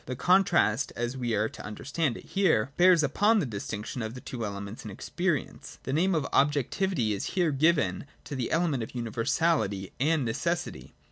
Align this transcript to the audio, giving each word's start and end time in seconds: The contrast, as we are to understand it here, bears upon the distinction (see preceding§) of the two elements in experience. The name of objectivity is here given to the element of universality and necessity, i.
The 0.07 0.15
contrast, 0.15 0.91
as 0.95 1.15
we 1.15 1.35
are 1.35 1.47
to 1.47 1.63
understand 1.63 2.17
it 2.17 2.25
here, 2.25 2.71
bears 2.75 3.03
upon 3.03 3.37
the 3.37 3.45
distinction 3.45 4.01
(see 4.01 4.07
preceding§) 4.07 4.07
of 4.09 4.13
the 4.15 4.21
two 4.21 4.43
elements 4.45 4.83
in 4.83 4.89
experience. 4.89 5.77
The 5.83 5.93
name 5.93 6.15
of 6.15 6.25
objectivity 6.33 7.13
is 7.13 7.25
here 7.37 7.51
given 7.51 8.07
to 8.23 8.35
the 8.35 8.49
element 8.49 8.81
of 8.81 8.95
universality 8.95 9.91
and 9.99 10.25
necessity, 10.25 10.93
i. 10.93 10.93